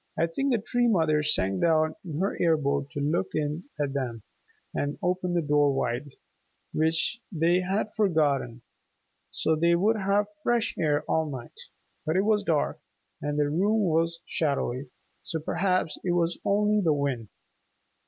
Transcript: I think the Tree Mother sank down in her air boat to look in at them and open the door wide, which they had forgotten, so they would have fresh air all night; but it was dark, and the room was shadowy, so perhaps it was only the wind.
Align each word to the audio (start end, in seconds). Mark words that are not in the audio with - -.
I 0.17 0.25
think 0.25 0.51
the 0.51 0.57
Tree 0.57 0.87
Mother 0.87 1.21
sank 1.21 1.61
down 1.61 1.93
in 2.03 2.17
her 2.21 2.35
air 2.41 2.57
boat 2.57 2.89
to 2.89 2.99
look 2.99 3.35
in 3.35 3.65
at 3.79 3.93
them 3.93 4.23
and 4.73 4.97
open 5.03 5.35
the 5.35 5.43
door 5.43 5.71
wide, 5.75 6.09
which 6.73 7.21
they 7.31 7.59
had 7.61 7.91
forgotten, 7.95 8.63
so 9.29 9.55
they 9.55 9.75
would 9.75 9.97
have 9.97 10.25
fresh 10.41 10.73
air 10.75 11.03
all 11.03 11.29
night; 11.29 11.59
but 12.03 12.15
it 12.15 12.25
was 12.25 12.41
dark, 12.43 12.79
and 13.21 13.37
the 13.37 13.51
room 13.51 13.81
was 13.83 14.21
shadowy, 14.25 14.89
so 15.21 15.39
perhaps 15.39 15.99
it 16.03 16.13
was 16.13 16.39
only 16.43 16.81
the 16.81 16.93
wind. 16.93 17.29